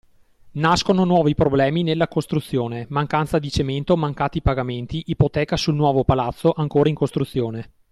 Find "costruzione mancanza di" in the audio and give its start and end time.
2.07-3.51